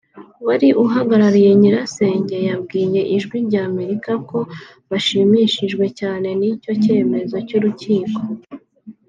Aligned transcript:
wari 0.47 0.69
uhagarariye 0.83 1.51
nyirasenge 1.61 2.37
yabwiye 2.49 3.01
Ijwi 3.15 3.37
ry’Amerika 3.47 4.11
ko 4.29 4.39
bashimishijwe 4.89 5.85
cyane 5.99 6.27
n’icyo 6.39 6.71
cyemezo 6.83 7.37
cy’urukiko 7.47 8.21